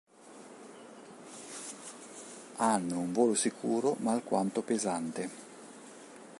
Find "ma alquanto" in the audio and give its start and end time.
3.99-4.63